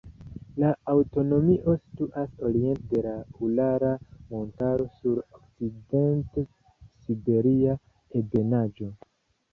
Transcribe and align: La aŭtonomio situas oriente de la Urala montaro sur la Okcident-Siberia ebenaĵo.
La 0.61 0.69
aŭtonomio 0.93 1.75
situas 1.81 2.31
oriente 2.47 2.89
de 2.95 3.03
la 3.07 3.13
Urala 3.49 3.91
montaro 4.31 4.87
sur 4.95 5.19
la 5.23 5.27
Okcident-Siberia 5.43 7.77
ebenaĵo. 8.23 8.91